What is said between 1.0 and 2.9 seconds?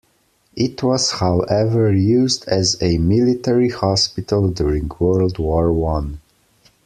however used as